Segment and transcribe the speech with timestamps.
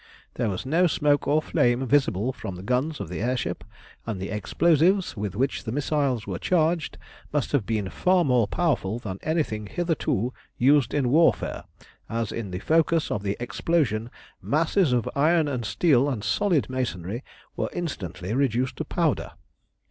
[0.33, 3.63] There was no smoke or flame visible from the guns of the air ship,
[4.03, 6.97] and the explosives with which the missiles were charged
[7.31, 11.65] must have been far more powerful than anything hitherto used in warfare,
[12.09, 14.09] as in the focus of the explosion
[14.41, 17.23] masses of iron and steel and solid masonry
[17.55, 19.33] were instantly reduced to powder.